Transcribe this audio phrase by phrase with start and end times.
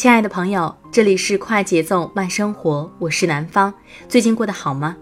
[0.00, 3.70] 亲爱的朋友，这里是快节奏慢生活，我是南方。
[4.08, 4.96] 最近过得好吗？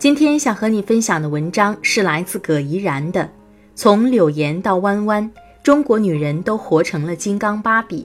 [0.00, 3.22] 今天想和你分享的文章是来自葛怡然的
[3.76, 5.30] 《从柳岩到弯弯，
[5.62, 8.02] 中国女人都活成了金刚芭比》。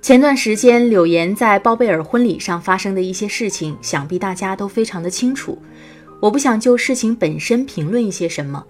[0.00, 5.58] 前段时间柳岩在包贝尔婚礼上发生的一些事情，想必大家都非常的清楚。
[6.20, 8.64] 我不想就事情本身评论一些什么。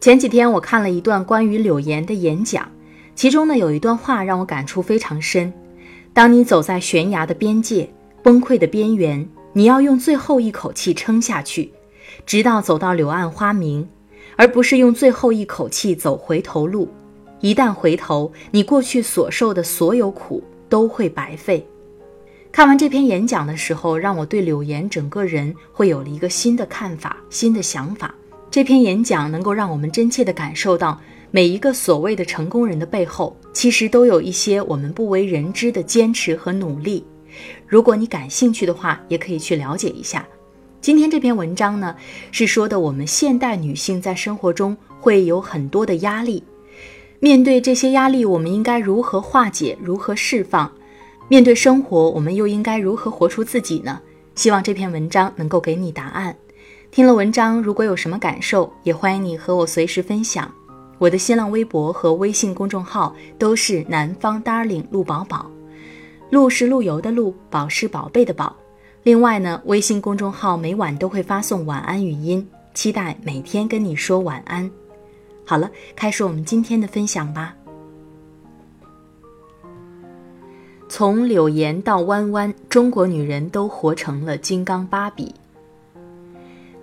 [0.00, 2.66] 前几天我看了一段关于柳岩的演讲，
[3.14, 5.52] 其中呢有一段话让我感触非常深。
[6.16, 7.86] 当你走在悬崖的边界、
[8.22, 11.70] 崩溃的边缘，你要用最后一口气撑下去，
[12.24, 13.86] 直到走到柳暗花明，
[14.34, 16.88] 而不是用最后一口气走回头路。
[17.40, 21.66] 一旦回头，你过去所受的所有苦都会白费。
[22.50, 28.14] 看完这篇演讲的时候，让我对柳岩整个人会有了一个新的看法、新的想法。
[28.50, 30.98] 这篇演讲能够让我们真切地感受到。
[31.36, 37.04] 每一个所谓的成功人的背后，其实都有一些我们不为人知的坚持和努力。
[37.66, 40.26] 如果你感兴趣的话，也可以去了解一下。
[40.80, 41.94] 今天这篇文章呢，
[42.32, 46.42] 是说的我们现代女性在生活中会有很多的压力。
[47.20, 50.72] 面对这些压力，我们应该如何化解、如何释放？
[51.28, 54.00] 面对生活，我们又应该如何活出自己呢？
[54.34, 56.34] 希望这篇文章能够给你答案。
[56.90, 60.50] 听了文章，如果有什么感受，也欢迎你和我随时分享。
[60.98, 65.50] 我的新浪微博和微信公众号都是南方 darling 陆宝宝，
[66.30, 68.56] 陆是陆游的陆，宝是宝贝的宝。
[69.02, 74.68] 另外呢，微信公众号每晚都会发送晚安语音，期待每天跟你说晚安。
[75.44, 77.54] 好了，开始我们今天的分享吧。
[80.88, 85.34] 从柳岩到弯弯，中国女人都活成了金刚芭比。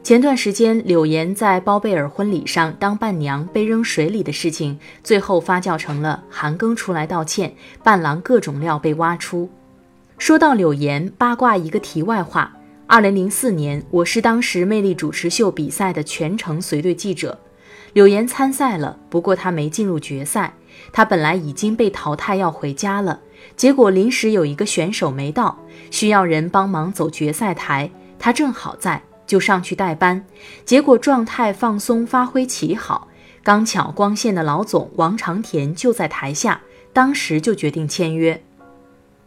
[0.03, 9.49] 前段时间，柳岩在包贝尔婚礼上当伴娘被扔水里的事情，最后发酵成了韩庚出来道歉，伴郎各种料被挖出。
[10.17, 12.53] 说到柳岩，八卦一个题外话：
[12.85, 17.39] 二零零四年，我是当时魅力主持秀比赛的全程随队记者。
[17.93, 20.53] 柳岩参赛了，不过她没进入决赛。
[20.91, 23.21] 她本来已经被淘汰要回家了，
[23.55, 25.57] 结果临时有一个选手没到，
[25.91, 27.89] 需要人帮忙走决赛台，
[28.19, 29.01] 她正好在。
[29.25, 30.25] 就上去代班，
[30.65, 33.07] 结果状态放松，发挥奇好。
[33.43, 36.61] 刚巧光线的老总王长田就在台下，
[36.93, 38.41] 当时就决定签约。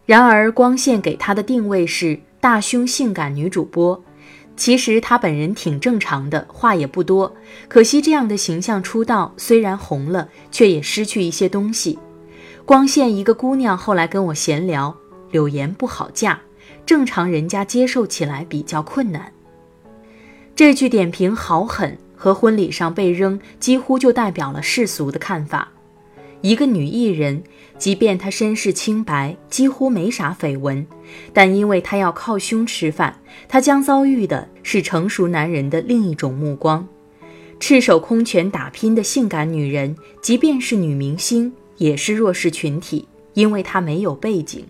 [0.06, 4.02] 然而光线给他的定位是大胸性感女主播，
[4.56, 7.34] 其实他本人挺正常的，话也不多。
[7.68, 11.98] 可惜这样的形象出道虽然红了，却也失去一些东西。
[12.64, 14.96] 光线一个姑娘后来跟我闲聊，
[15.30, 16.40] 柳岩不好嫁，
[16.86, 19.32] 正常人家接受起来比较困难。
[20.56, 25.68] 这句点评好狠，和婚礼上被扔几乎就代表了世俗的看法。
[26.40, 27.42] 一个女艺人，
[27.76, 30.86] 即便她身世清白，几乎没啥绯闻，
[31.34, 36.88] 但因为她要靠胸吃饭，她将遭遇的是成熟男人的另一种目光。
[37.60, 44.64] 赤手空拳打拼的性感女人，即便是女明星，也是弱势群体，因为她没有背景。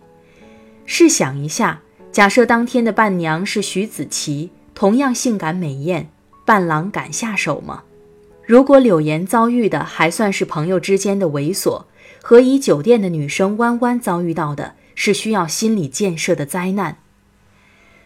[0.85, 1.81] 试想一下，
[2.11, 4.51] 假设当天的伴娘是徐子淇。
[4.77, 6.11] 同样性感美艳，
[6.45, 7.85] 伴郎敢下手吗？
[8.45, 11.85] 如果柳岩遭遇的还算是朋友之间的猥琐，
[12.23, 16.99] 和以酒店的女生弯弯遭遇到的是需要心理建设的灾难。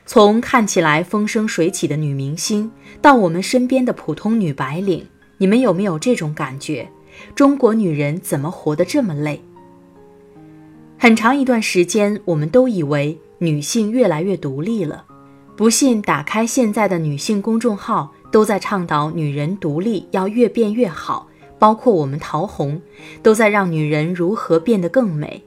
[0.06, 2.70] 从看起来风生水起的女明星，
[3.02, 5.04] 到我们身边的普通女白领，
[5.38, 6.88] 你们有没有这种感觉？
[7.34, 9.42] 中国女人怎么活得这么累？
[10.96, 15.06] 很长一段时间，我们都以为女性越来越独立了。
[15.56, 21.28] 不信，打开现在的女性公众号，都在倡导女人独立要越变越好。
[21.58, 22.80] 包括我们陶虹，
[23.22, 25.44] 都在让女人如何变得更美。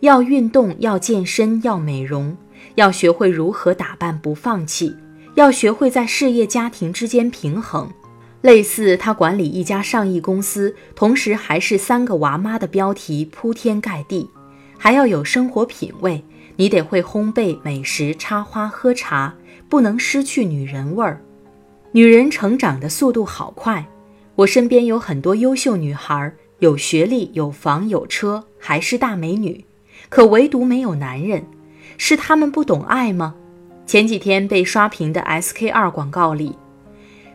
[0.00, 2.34] 要运动，要健身，要美容，
[2.76, 4.96] 要学会如何打扮不放弃，
[5.34, 7.90] 要学会在事业家庭之间平衡。
[8.40, 14.30] 类似她管理一家上亿公司，同时还是三个娃妈的标题铺天盖地。
[14.78, 16.24] 还要有生活品味，
[16.56, 19.34] 你得会烘焙美食、插花、喝茶，
[19.70, 21.18] 不能失去女人味儿。
[21.92, 23.86] 女人成长的速度好快。
[24.34, 29.64] 我身边有很多优秀女孩，有学历、有房、有车，还是大美女，
[30.08, 31.44] 可唯独没有男人，
[31.98, 33.34] 是她们不懂爱吗？
[33.86, 36.56] 前几天被刷屏的 SK 二广告里，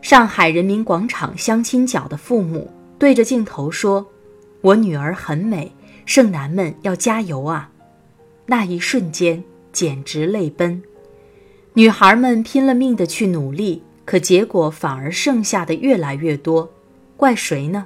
[0.02, 4.06] 上海人民广场相亲角的父母对着镜头说
[4.62, 5.72] ：“我女儿很美，
[6.06, 7.70] 剩男们要加油啊！”
[8.48, 10.82] 那一瞬间简直泪奔。
[11.78, 16.72] 女孩们拼了命的去努力，可结果反而剩下的越来越多。
[17.18, 17.86] 怪谁呢？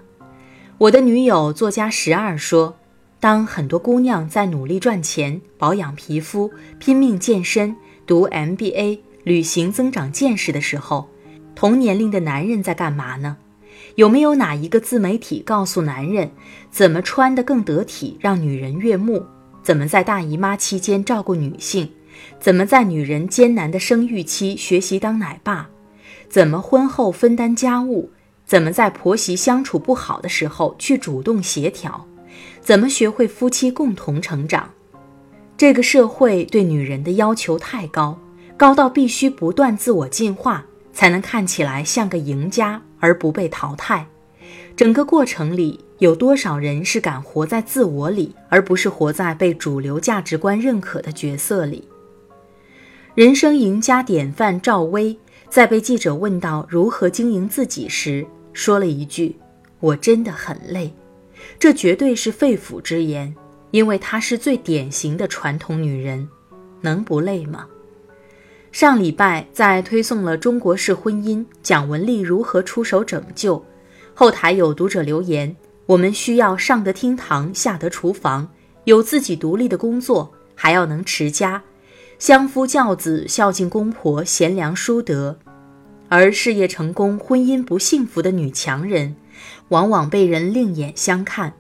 [0.78, 2.76] 我的女友作家十二说
[3.20, 7.76] ：“当很多姑娘在努力赚钱、保养皮肤、拼命健身、
[8.06, 11.10] 读 MBA、旅行、增长见识的时候，
[11.56, 13.38] 同年龄的男人在干嘛呢？
[13.96, 16.30] 有没有哪一个自媒体告诉男人
[16.70, 19.26] 怎么穿得更得体，让女人悦目？
[19.64, 21.90] 怎么在大姨妈期间照顾女性？
[22.40, 25.70] 怎么在女人艰难的生育期学习当奶爸？
[26.30, 28.12] 怎么婚后分担家务？”
[28.46, 32.08] 怎么在婆媳相处不好的时候去主动协调？
[32.62, 34.72] 怎么学会夫妻共同成长？
[35.56, 38.18] 这个社会对女人的要求太高，
[38.58, 44.08] 高到必须不断自我进化，才能看起来像个赢家而不被淘汰。
[44.76, 51.89] 整个过程里，有多少人是敢活在自我里，而不是活在被主流价值观认可的角色里？
[53.20, 55.14] 人生赢家典范赵薇，
[55.50, 59.36] 在被记者问到如何经营自己时，说了一句
[59.82, 60.90] ：“我真的很累。”
[61.60, 63.36] 这绝对是肺腑之言，
[63.72, 66.26] 因为她是最典型的传统女人，
[66.80, 67.68] 能不累吗？
[68.72, 73.62] 上礼拜在推送了中国式婚姻，蒋雯丽如何出手拯救。
[74.14, 75.54] 后台有读者留言
[75.88, 78.50] ：“我们需要上得厅堂，下得厨房，
[78.86, 81.62] 有自己独立的工作，还要能持家，
[82.20, 85.40] 相夫教子，孝敬公婆，贤良淑德。”
[86.10, 89.16] 而事业成功、婚姻不幸福的女强人，
[89.70, 91.54] 往往被人另眼相看。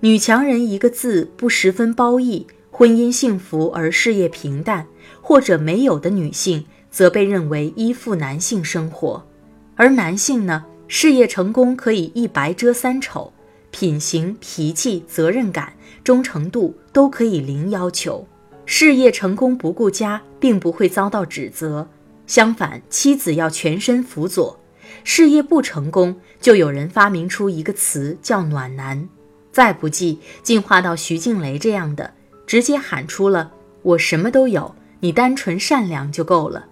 [0.00, 4.86] 女强人一个字不十分褒义，婚姻幸福而事业平淡
[5.20, 9.26] 或者没有的女性，则被认为依附男性生活。
[9.74, 13.32] 而男性呢，事业成功可以一白遮三丑，
[13.72, 15.72] 品行、脾气、责任感、
[16.04, 18.24] 忠诚度都可以零要求。
[18.70, 21.88] 事业成功不顾家，并不会遭到指责。
[22.26, 24.60] 相反，妻子要全身辅佐，
[25.04, 29.08] 事业不成功，就有人发明出一个词叫“暖男”。
[29.50, 32.12] 再不济，进化到徐静蕾这样的，
[32.46, 33.50] 直接喊出了
[33.80, 36.66] “我什么都有，你单纯善良就够了”。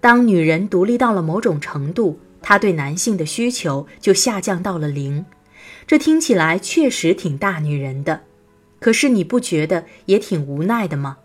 [0.00, 5.26] 当女人独立到了某种程度，她对男性的需求就下降到了零。
[5.88, 8.20] 这听起来确实挺大女人的，
[8.78, 11.18] 可是你不觉得也挺无奈的吗？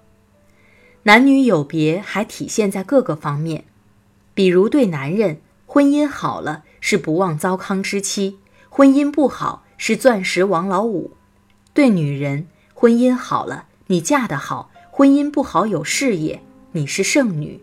[1.03, 3.65] 男女有别还体现在各个方面，
[4.33, 8.37] 比如对男人，婚姻好了是不忘糟糠之妻，
[8.69, 11.11] 婚姻不好是钻石王老五；
[11.73, 17.59] 对女人，婚姻好了你嫁得好，婚姻不好有事业，你是剩女。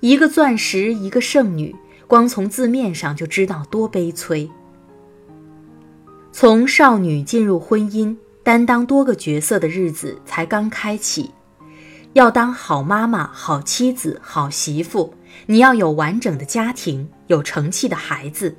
[0.00, 1.74] 一个钻石，一个剩女，
[2.06, 4.48] 光从字面上就知道多悲催。
[6.30, 11.32] 从少女进入婚姻，担当多个角色的日子才刚开启。
[12.12, 15.12] 要当好妈妈、好妻子、好媳妇，
[15.46, 18.54] 你要有完整的家庭，有成器的孩子，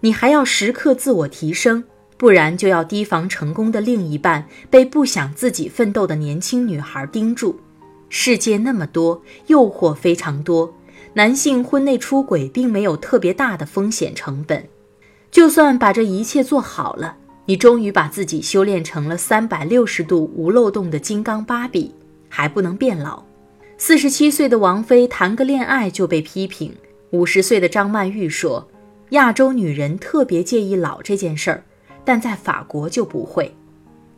[0.00, 1.84] 你还要时刻自我提升，
[2.16, 7.60] 不然就要提防成功的另一半被不想自己奋斗的年轻女孩盯住。
[8.08, 10.74] 世界那么多，诱惑非常多，
[11.12, 14.66] 男性婚内出轨并没有特别大的风险成本。
[15.30, 17.18] 就算把这一切做好了，
[17.48, 21.94] 你终于把自己修炼成了三百六十度无漏洞的金刚芭比。
[22.28, 23.24] 还不能变老，
[23.78, 26.76] 四十七岁的王菲谈个恋爱就被批评。
[27.08, 28.68] 五十岁的张曼玉说
[29.10, 31.64] ：“亚洲女人特别介意老这件事儿，
[32.04, 33.50] 但在法国就不会。”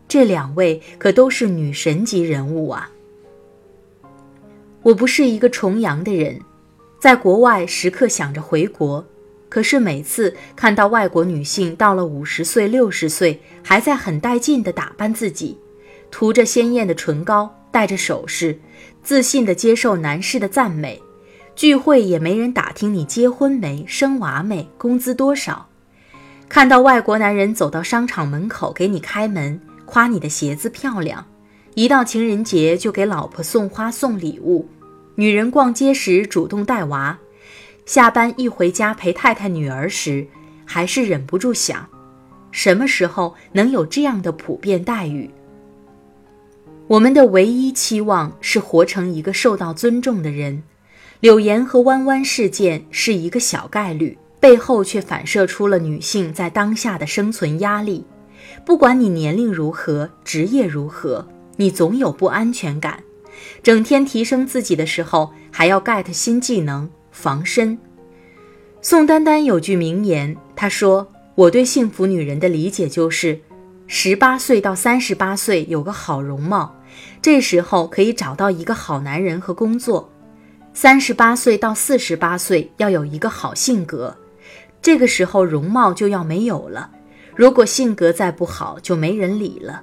[0.08, 2.90] 这两位可都是女神级人物啊！
[4.82, 6.40] 我不是一个崇洋的人，
[6.98, 9.04] 在国外时刻想着回国，
[9.50, 15.58] 可是每次看到外国女性到了五十岁、六十岁还在很带劲地打扮自己。
[16.10, 18.58] 涂着鲜艳的唇膏，戴着首饰，
[19.02, 21.02] 自信地接受男士的赞美。
[21.54, 25.68] 聚会也没人打听你结婚没、生娃没、工资多少。
[26.48, 31.26] 看到外国男人走到商场门口给你开门，夸你的鞋子漂亮。
[31.74, 34.68] 一到情人节就给老婆送花送礼物。
[35.14, 37.18] 女人逛街时主动带娃，
[37.90, 40.24] 下班一回家陪太太女儿时，
[40.64, 41.88] 还是忍不住想：
[42.52, 45.28] 什么时候能有这样的普遍待遇？
[46.86, 50.62] 我们的唯一期望是活成一个受到尊重的人。
[51.18, 58.06] 柳岩和弯弯事件是一个小概率，背后却反射出了女性在当下的生存压力。
[58.64, 63.02] 不管你年龄如何，职业如何，你总有不安全感。
[63.64, 66.88] 整天提升自己的时候，还要 get 新技能
[67.20, 67.76] 防身。
[68.80, 73.38] 宋丹丹有句名言，她说：“我对幸福女人的理解就是，
[73.86, 76.74] 十八岁到三十八岁有个好容貌，
[77.20, 80.10] 这时候可以找到一个好男人和工作。”
[80.72, 84.16] 三十八岁到四十八岁要有一个好性格，
[84.80, 86.90] 这个时候容貌就要没有了。
[87.36, 89.82] 如果性格再不好，就没人理了。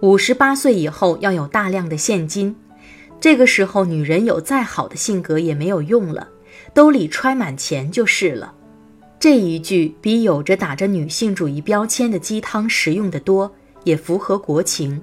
[0.00, 2.56] 五十八岁以后要有大量的现金，
[3.20, 6.28] 这个时候女人有再好的性格也没有用了，
[6.76, 8.52] 兜里揣满钱就是了。
[9.18, 13.50] 这一句比有着打着女性主义标签的鸡汤实用的多，
[13.84, 15.00] 也符合国情。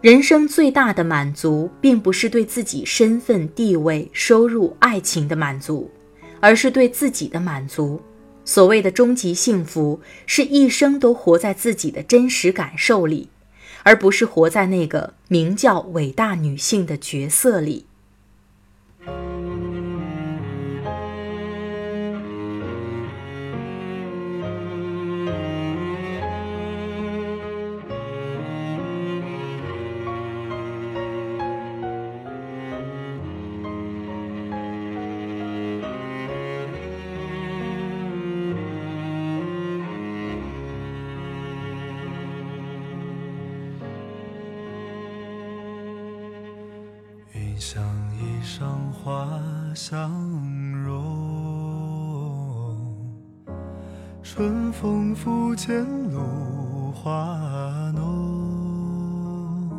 [0.00, 5.90] 人生最大的满足，并不是对自己身份、地位、收入、爱情的满足，
[6.38, 8.00] 而是对自己的满足。
[8.44, 13.28] 所谓的终极幸福，是一生都活在自己的真实感受里，
[13.82, 17.86] 而不是活在那个名叫伟大女性的角色里。
[49.04, 49.28] 花
[49.74, 50.10] 香
[50.82, 50.96] 容，
[54.22, 59.70] 春风拂槛露华浓。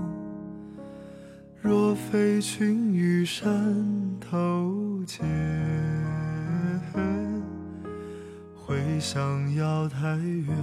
[1.60, 3.50] 若非群玉山
[4.20, 5.26] 头见，
[8.56, 10.54] 会向瑶台月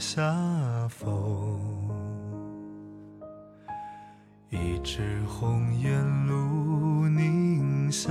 [0.00, 0.24] 下
[0.88, 1.08] 逢。
[4.50, 7.41] 一枝红艳露凝
[7.92, 8.10] 香，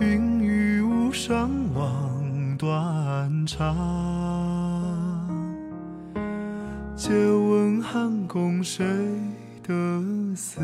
[0.00, 3.76] 云雨巫山枉断肠。
[6.96, 8.82] 借问汉宫谁
[9.62, 9.74] 得
[10.34, 10.58] 似？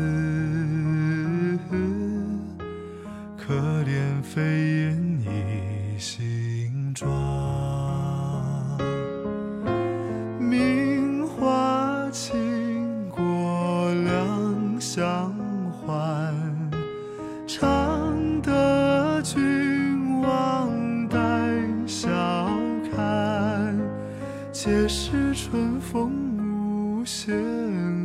[24.69, 27.35] 也是春风无限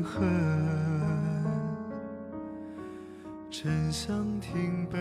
[0.02, 0.23] 恨。
[3.50, 4.99] 真想听悲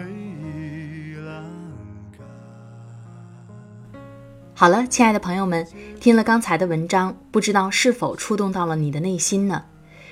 [4.54, 5.66] 好了，亲爱的朋友们，
[6.02, 9.64] 听了刚才的文章，不知道是否触动到了你的内心呢？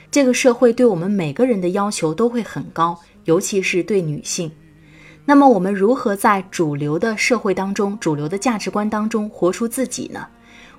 [0.10, 4.50] 这个社会对我们每个人的要求都会很高，尤其是对女性。
[5.26, 10.26] 那么，我们如何在主流的社会当中、主流的价值观当中活出自己呢？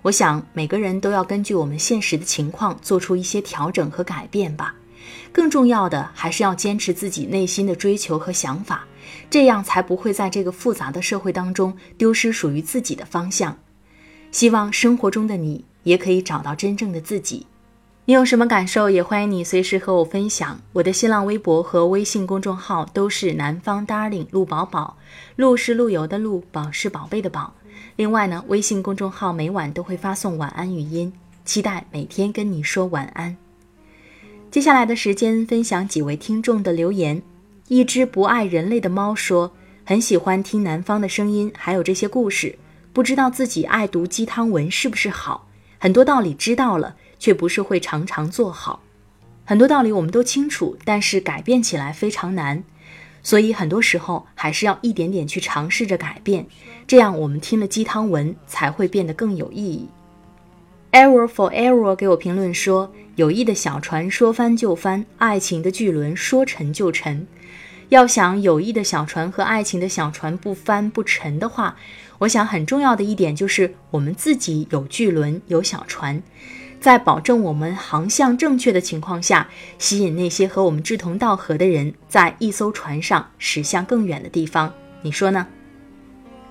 [0.02, 4.74] 我想，每个人都要根据我们现实的情况做出一些调整和改变吧。
[5.32, 8.84] 更重要的，还是要坚持自己内心的追求和想法。
[9.30, 13.56] 这样才不会在这个复杂的社会当中丢失属于自己的方向。
[14.32, 17.46] 希望生活中的你也可以找到真正的自己。
[18.04, 20.60] 你有什么感受，也欢迎你随时和我分享。
[20.72, 24.96] 我的新浪微博和微信公众号都是南方 Darling 陆宝宝，
[25.36, 27.54] 陆是陆游的陆，宝是宝贝的宝。
[27.96, 31.12] 另外呢，微信公众号每晚都会发送晚安语音，
[31.44, 33.36] 期待每天跟你说晚安。
[34.50, 37.22] 接下来的时间，分享几位听众的留言。
[37.68, 39.52] 一只不爱人类的猫说
[39.84, 42.58] ：“很喜欢听南方的声音，还有这些故事。
[42.92, 45.48] 不知道自己爱读鸡汤文是不是好？
[45.78, 48.82] 很多道理知道了，却不是会常常做好。
[49.44, 52.62] 很多道理我们都清楚，但是改变起来非常难。
[53.22, 56.44] 所以很多时候还是要一点点去尝试着改变，
[56.86, 59.88] 这样我们听了鸡汤文才会变得更有意义。”
[60.92, 67.26] Error for error 给我评论说：“友谊的小船说翻就翻，爱情的巨轮说沉就沉。
[67.88, 71.76] 要想友谊的小船和爱情的小船不翻不沉的话，
[72.18, 76.22] 我想很重要的一点就是我们自己有巨轮有小船，
[76.82, 79.48] 在保证我们航向正确的情况下，
[79.78, 84.74] 吸引那些和我们志同道合的人，在一艘船上驶向更远的地方。
[85.02, 85.46] 你说呢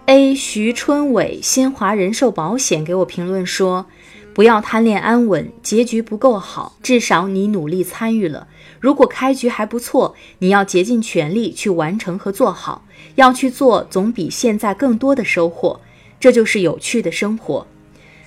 [0.06, 3.86] ？”A 徐春伟新华人寿保险给我评论说。
[4.34, 8.48] 不要贪恋安稳，结局不够好，至少你努力参与了。
[8.80, 12.86] 如果开局还不错，你要竭尽全力去完成和做好。
[13.16, 15.82] 要去做，总比现在更多的收获。
[16.18, 17.68] 这就是有趣的生活。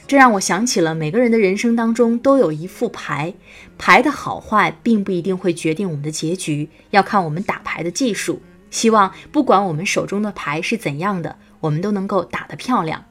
[0.06, 3.34] 这让我想起了每个人的人生当中都有一副牌，
[3.78, 8.40] 牌的好坏并不一定会决定我们的结局，要看我们打牌的技术。
[8.70, 13.04] 希望不管我们手中的牌是怎样的，我们都能够打得漂亮。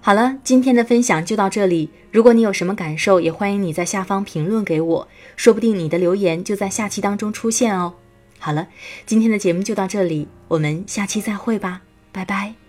[0.00, 1.90] 好了，今天的分享就到这里。
[2.10, 7.94] 如果你有什么感受，也欢迎你在下方评论给我，说不定你的留言就在下期当中出现哦。
[8.38, 8.68] 好了，
[9.04, 12.63] 今天的节目就到这里，我们下期再会吧，拜拜。